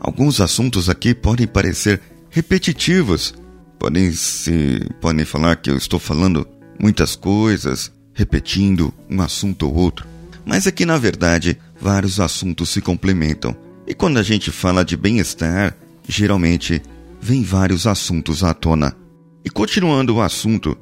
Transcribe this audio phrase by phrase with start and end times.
[0.00, 3.34] Alguns assuntos aqui podem parecer repetitivos,
[3.78, 6.46] podem se podem falar que eu estou falando
[6.78, 10.06] muitas coisas, repetindo um assunto ou outro.
[10.44, 13.56] Mas aqui na verdade, vários assuntos se complementam.
[13.86, 15.76] E quando a gente fala de bem-estar,
[16.08, 16.82] geralmente
[17.20, 18.96] vem vários assuntos à tona.
[19.44, 20.76] E continuando o assunto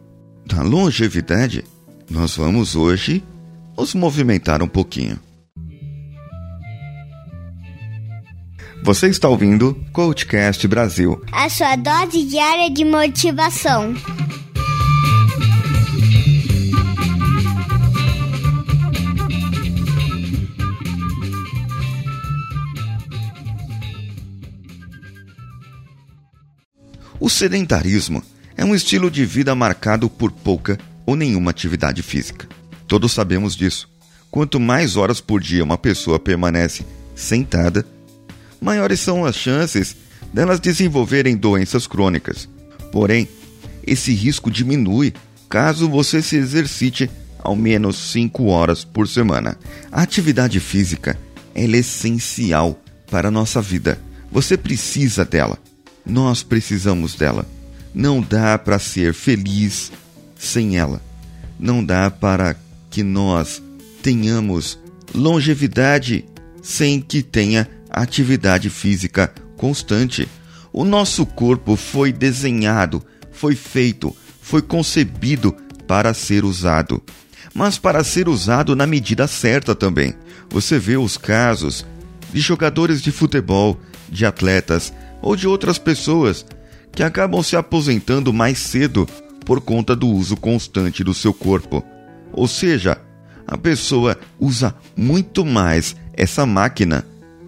[0.46, 1.64] da longevidade,
[2.10, 3.22] nós vamos hoje
[3.76, 5.18] nos movimentar um pouquinho.
[8.84, 13.94] Você está ouvindo Coachcast Brasil a sua dose diária de motivação.
[27.18, 28.22] O sedentarismo
[28.54, 32.46] é um estilo de vida marcado por pouca ou nenhuma atividade física.
[32.86, 33.88] Todos sabemos disso.
[34.30, 37.93] Quanto mais horas por dia uma pessoa permanece sentada,
[38.64, 39.94] maiores são as chances
[40.32, 42.48] delas desenvolverem doenças crônicas.
[42.90, 43.28] Porém,
[43.86, 45.12] esse risco diminui
[45.50, 49.58] caso você se exercite ao menos 5 horas por semana.
[49.92, 51.18] A atividade física
[51.54, 54.00] é essencial para a nossa vida.
[54.32, 55.58] Você precisa dela.
[56.04, 57.46] Nós precisamos dela.
[57.94, 59.92] Não dá para ser feliz
[60.36, 61.02] sem ela.
[61.60, 62.56] Não dá para
[62.90, 63.62] que nós
[64.02, 64.78] tenhamos
[65.14, 66.24] longevidade
[66.62, 67.68] sem que tenha
[68.02, 70.28] atividade física constante.
[70.72, 75.54] O nosso corpo foi desenhado, foi feito, foi concebido
[75.86, 77.02] para ser usado,
[77.54, 80.14] mas para ser usado na medida certa também.
[80.50, 81.86] Você vê os casos
[82.32, 86.44] de jogadores de futebol, de atletas ou de outras pessoas
[86.92, 89.06] que acabam se aposentando mais cedo
[89.44, 91.84] por conta do uso constante do seu corpo.
[92.32, 92.98] Ou seja,
[93.46, 97.04] a pessoa usa muito mais essa máquina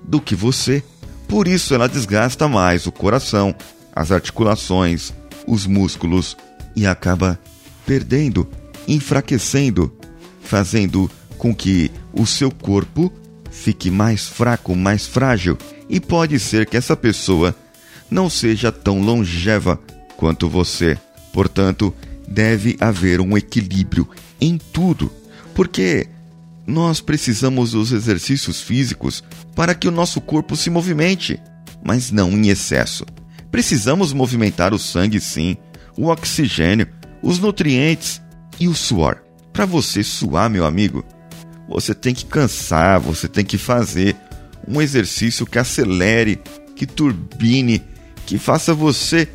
[0.06, 0.82] do que você.
[1.28, 3.54] Por isso ela desgasta mais o coração,
[3.94, 5.12] as articulações,
[5.46, 6.36] os músculos
[6.74, 7.38] e acaba
[7.84, 8.48] perdendo,
[8.86, 9.92] enfraquecendo,
[10.40, 13.12] fazendo com que o seu corpo
[13.50, 15.56] fique mais fraco, mais frágil
[15.88, 17.54] e pode ser que essa pessoa
[18.10, 19.80] não seja tão longeva
[20.16, 20.98] quanto você.
[21.32, 21.94] Portanto,
[22.26, 24.08] deve haver um equilíbrio
[24.40, 25.12] em tudo,
[25.54, 26.08] porque
[26.66, 29.22] nós precisamos dos exercícios físicos
[29.54, 31.40] para que o nosso corpo se movimente,
[31.84, 33.06] mas não em excesso.
[33.50, 35.56] Precisamos movimentar o sangue, sim,
[35.96, 36.88] o oxigênio,
[37.22, 38.20] os nutrientes
[38.58, 39.22] e o suor.
[39.52, 41.04] Para você suar, meu amigo,
[41.68, 44.16] você tem que cansar, você tem que fazer
[44.66, 46.40] um exercício que acelere,
[46.74, 47.82] que turbine,
[48.26, 49.28] que faça você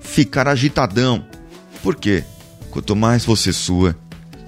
[0.00, 1.24] ficar agitadão,
[1.82, 2.24] por quê?
[2.70, 3.96] Quanto mais você sua,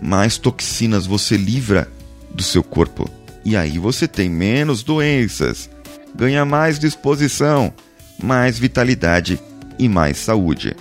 [0.02, 1.90] mais toxinas você livra
[2.34, 3.08] do seu corpo.
[3.44, 5.70] E aí você tem menos doenças,
[6.14, 7.72] ganha mais disposição,
[8.22, 9.40] mais vitalidade
[9.78, 10.74] e mais saúde.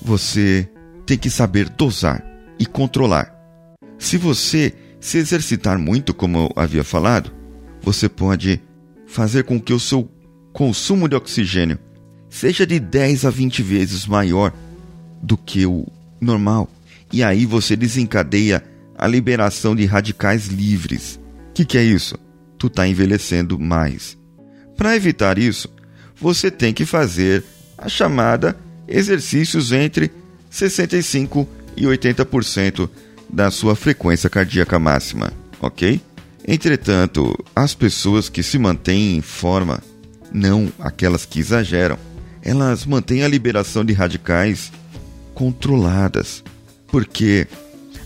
[0.00, 0.68] Você
[1.06, 2.24] tem que saber dosar
[2.58, 3.32] e controlar.
[3.98, 7.32] Se você se exercitar muito, como eu havia falado,
[7.82, 8.60] você pode
[9.06, 10.08] fazer com que o seu
[10.52, 11.78] consumo de oxigênio
[12.28, 14.52] seja de 10 a 20 vezes maior
[15.22, 15.86] do que o
[16.20, 16.68] normal.
[17.12, 18.64] E aí você desencadeia
[19.02, 21.18] a liberação de radicais livres.
[21.50, 22.16] O que, que é isso?
[22.56, 24.16] Tu está envelhecendo mais.
[24.76, 25.68] Para evitar isso,
[26.14, 27.42] você tem que fazer
[27.76, 30.12] a chamada exercícios entre
[30.48, 32.88] 65 e 80%
[33.28, 36.00] da sua frequência cardíaca máxima, ok?
[36.46, 39.82] Entretanto, as pessoas que se mantêm em forma,
[40.32, 41.98] não aquelas que exageram,
[42.40, 44.70] elas mantêm a liberação de radicais
[45.34, 46.44] controladas,
[46.86, 47.48] porque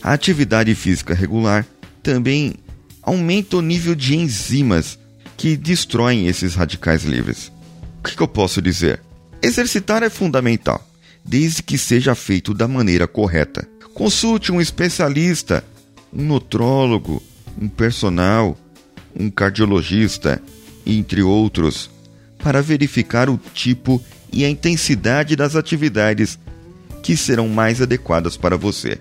[0.06, 1.66] a atividade física regular
[2.00, 2.54] também
[3.02, 4.96] aumenta o nível de enzimas
[5.36, 7.50] que destroem esses radicais livres.
[7.98, 9.00] O que, eu posso dizer?
[9.42, 10.88] Exercitar é fundamental,
[11.24, 13.68] desde que seja feito da maneira correta.
[13.94, 15.64] Consulte um especialista,
[16.12, 17.20] um nutrólogo,
[17.60, 18.56] um personal,
[19.12, 20.40] um cardiologista,
[20.86, 21.90] entre outros,
[22.38, 24.00] para verificar o tipo
[24.32, 26.38] e a intensidade das atividades
[27.02, 29.00] que serão mais adequadas para você.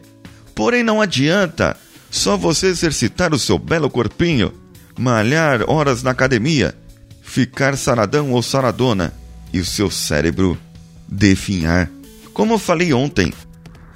[0.56, 1.76] Porém, não adianta
[2.10, 4.54] só você exercitar o seu belo corpinho,
[4.98, 6.74] malhar horas na academia,
[7.22, 9.14] ficar saradão ou saradona
[9.52, 10.58] e o seu cérebro
[11.08, 11.92] definhar.
[12.34, 13.34] Como eu falei ontem,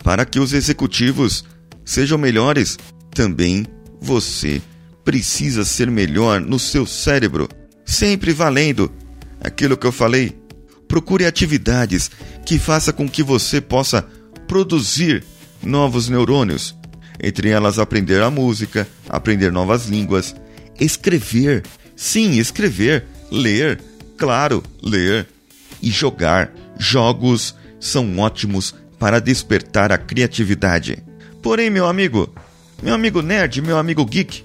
[0.03, 1.45] para que os executivos
[1.85, 2.77] sejam melhores,
[3.11, 3.65] também
[4.01, 4.61] você
[5.03, 7.47] precisa ser melhor no seu cérebro.
[7.85, 8.91] Sempre valendo
[9.41, 10.37] aquilo que eu falei.
[10.87, 12.11] Procure atividades
[12.45, 14.05] que faça com que você possa
[14.47, 15.23] produzir
[15.63, 16.75] novos neurônios,
[17.21, 20.35] entre elas aprender a música, aprender novas línguas,
[20.79, 21.63] escrever,
[21.95, 23.79] sim, escrever, ler,
[24.19, 25.25] Claro, ler
[25.81, 26.51] e jogar.
[26.77, 31.01] Jogos são ótimos para despertar a criatividade.
[31.41, 32.29] Porém, meu amigo,
[32.83, 34.43] meu amigo nerd, meu amigo geek,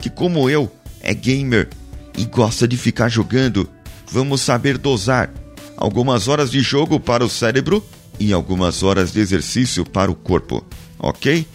[0.00, 0.70] que como eu
[1.00, 1.68] é gamer
[2.16, 3.68] e gosta de ficar jogando,
[4.08, 5.28] vamos saber dosar
[5.76, 7.84] algumas horas de jogo para o cérebro
[8.18, 10.64] e algumas horas de exercício para o corpo,
[10.98, 11.46] ok?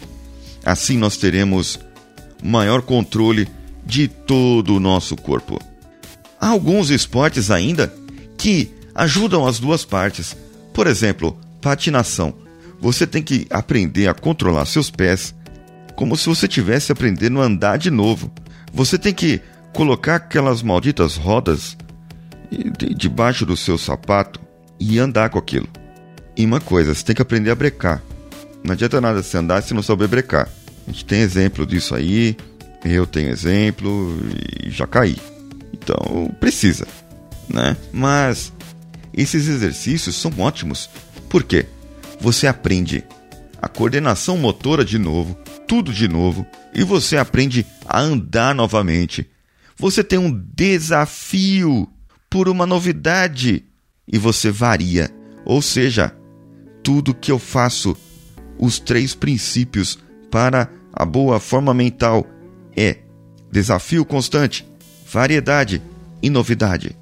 [0.64, 1.78] Assim nós teremos
[2.42, 3.48] maior controle
[3.84, 5.60] de todo o nosso corpo.
[6.40, 7.92] Há alguns esportes ainda
[8.36, 10.36] que ajudam as duas partes.
[10.72, 12.34] Por exemplo, patinação.
[12.80, 15.34] Você tem que aprender a controlar seus pés
[15.94, 18.32] como se você estivesse aprendendo a andar de novo.
[18.72, 19.40] Você tem que
[19.72, 21.76] colocar aquelas malditas rodas
[22.96, 24.40] debaixo do seu sapato
[24.80, 25.68] e andar com aquilo.
[26.36, 28.02] E uma coisa, você tem que aprender a brecar.
[28.64, 30.48] Não adianta nada você andar se não souber brecar.
[30.86, 32.36] A gente tem exemplo disso aí,
[32.84, 34.18] eu tenho exemplo
[34.64, 35.16] e já caí.
[35.72, 36.86] Então precisa,
[37.48, 37.76] né?
[37.92, 38.52] Mas
[39.12, 40.88] esses exercícios são ótimos.
[41.28, 41.66] Por quê?
[42.20, 43.04] Você aprende
[43.60, 45.36] a coordenação motora de novo,
[45.66, 49.28] tudo de novo, e você aprende a andar novamente.
[49.76, 51.88] Você tem um desafio
[52.30, 53.64] por uma novidade
[54.06, 55.10] e você varia.
[55.44, 56.14] Ou seja,
[56.82, 57.96] tudo que eu faço,
[58.58, 59.98] os três princípios
[60.30, 62.26] para a boa forma mental
[62.76, 62.98] é
[63.50, 64.66] desafio constante,
[65.10, 65.82] variedade
[66.22, 66.96] e novidade.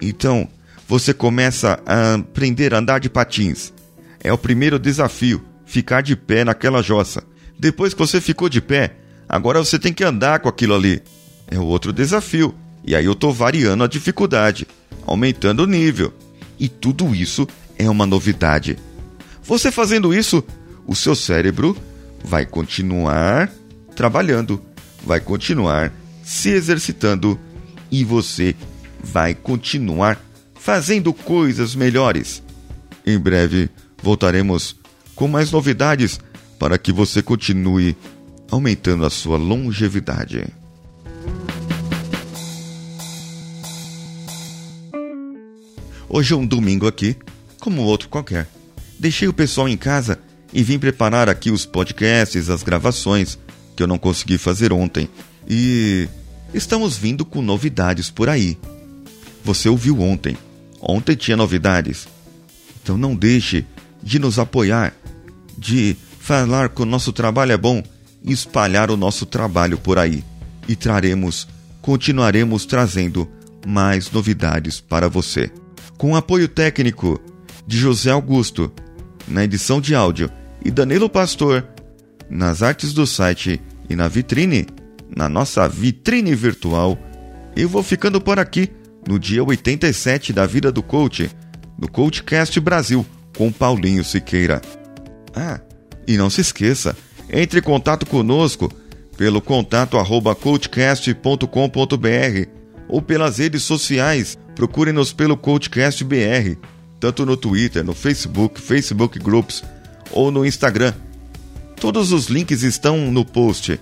[0.00, 0.48] Então,
[0.86, 3.72] você começa a aprender a andar de patins.
[4.20, 7.22] É o primeiro desafio, ficar de pé naquela jossa.
[7.58, 8.96] Depois que você ficou de pé,
[9.28, 11.02] agora você tem que andar com aquilo ali.
[11.48, 12.54] É o outro desafio.
[12.84, 14.66] E aí eu estou variando a dificuldade,
[15.04, 16.12] aumentando o nível.
[16.58, 17.48] E tudo isso
[17.78, 18.78] é uma novidade.
[19.46, 20.42] Você fazendo isso,
[20.86, 21.76] o seu cérebro
[22.24, 23.48] vai continuar
[23.94, 24.60] trabalhando,
[25.04, 25.92] vai continuar
[26.24, 27.38] se exercitando
[27.90, 28.56] e você
[29.02, 30.20] vai continuar
[30.54, 32.42] fazendo coisas melhores.
[33.06, 33.70] Em breve
[34.02, 34.74] voltaremos
[35.14, 36.18] com mais novidades
[36.58, 37.96] para que você continue
[38.50, 40.44] aumentando a sua longevidade.
[46.08, 47.16] Hoje é um domingo aqui,
[47.60, 48.55] como outro qualquer.
[48.98, 50.18] Deixei o pessoal em casa
[50.52, 53.38] e vim preparar aqui os podcasts, as gravações
[53.74, 55.08] que eu não consegui fazer ontem.
[55.48, 56.08] E
[56.54, 58.58] estamos vindo com novidades por aí.
[59.44, 60.36] Você ouviu ontem.
[60.80, 62.08] Ontem tinha novidades.
[62.82, 63.66] Então não deixe
[64.02, 64.94] de nos apoiar,
[65.58, 67.82] de falar que o nosso trabalho é bom
[68.22, 70.24] e espalhar o nosso trabalho por aí.
[70.68, 71.46] E traremos,
[71.82, 73.28] continuaremos trazendo
[73.66, 75.50] mais novidades para você
[75.96, 77.20] com apoio técnico
[77.66, 78.70] de José Augusto,
[79.26, 80.30] na edição de áudio,
[80.64, 81.66] e Danilo Pastor,
[82.28, 84.66] nas artes do site e na vitrine,
[85.14, 86.98] na nossa vitrine virtual.
[87.56, 88.70] Eu vou ficando por aqui
[89.06, 91.30] no dia 87 da vida do coach,
[91.78, 93.06] no Coachcast Brasil,
[93.36, 94.60] com Paulinho Siqueira.
[95.34, 95.60] Ah,
[96.06, 96.96] e não se esqueça,
[97.30, 98.72] entre em contato conosco
[99.16, 101.46] pelo contato arroba coachcast.com.br
[102.88, 106.56] ou pelas redes sociais Procure-nos pelo Coachcast BR,
[106.98, 109.62] tanto no Twitter, no Facebook, Facebook Groups
[110.10, 110.94] ou no Instagram.
[111.76, 113.78] Todos os links estão no post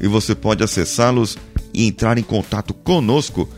[0.00, 1.36] e você pode acessá-los
[1.74, 3.48] e entrar em contato conosco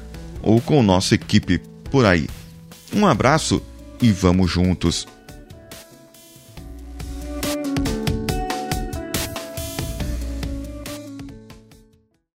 [0.42, 1.58] ou com nossa equipe
[1.90, 2.28] por aí.
[2.92, 3.62] Um abraço
[4.02, 5.06] e vamos juntos!